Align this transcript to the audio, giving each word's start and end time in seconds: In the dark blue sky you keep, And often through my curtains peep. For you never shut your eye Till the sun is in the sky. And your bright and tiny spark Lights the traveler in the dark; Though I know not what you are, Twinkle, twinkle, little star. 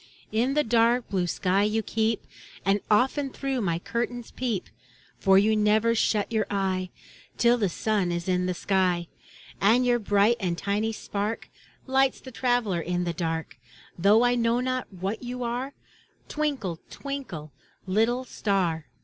In 0.31 0.55
the 0.55 0.63
dark 0.63 1.07
blue 1.11 1.27
sky 1.27 1.61
you 1.61 1.83
keep, 1.83 2.25
And 2.65 2.81
often 2.89 3.29
through 3.29 3.61
my 3.61 3.77
curtains 3.77 4.31
peep. 4.31 4.67
For 5.19 5.37
you 5.37 5.55
never 5.55 5.93
shut 5.93 6.31
your 6.31 6.47
eye 6.49 6.89
Till 7.37 7.55
the 7.59 7.69
sun 7.69 8.11
is 8.11 8.27
in 8.27 8.47
the 8.47 8.55
sky. 8.55 9.09
And 9.61 9.85
your 9.85 9.99
bright 9.99 10.37
and 10.39 10.57
tiny 10.57 10.91
spark 10.91 11.49
Lights 11.85 12.19
the 12.19 12.31
traveler 12.31 12.79
in 12.81 13.03
the 13.03 13.13
dark; 13.13 13.57
Though 13.95 14.23
I 14.23 14.33
know 14.33 14.59
not 14.59 14.91
what 14.91 15.21
you 15.21 15.43
are, 15.43 15.73
Twinkle, 16.27 16.79
twinkle, 16.89 17.51
little 17.85 18.23
star. 18.23 18.87